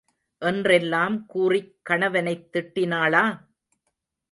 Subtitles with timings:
[0.41, 3.25] என்றெல்லாம் கூறிக் கணவனைத் திட்டினாளா?